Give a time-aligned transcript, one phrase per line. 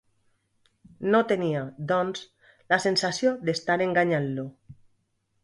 [1.15, 2.23] No tenia, doncs,
[2.73, 4.49] la sensació d'estar enganyant-lo.